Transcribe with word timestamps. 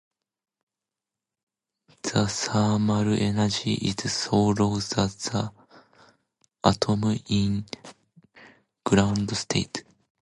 The 2.01 2.27
thermal 2.27 3.13
energy 3.13 3.75
is 3.75 4.11
so 4.11 4.47
low 4.47 4.77
that 4.79 5.11
the 5.11 5.51
atom 6.67 7.03
is 7.03 7.21
in 7.29 7.67
ground 8.83 9.37
state. 9.37 9.83